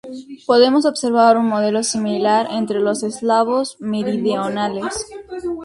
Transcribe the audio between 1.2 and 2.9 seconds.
un modelo similar entre